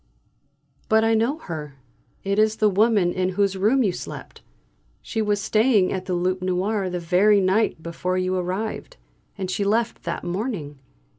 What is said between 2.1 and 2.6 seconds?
It is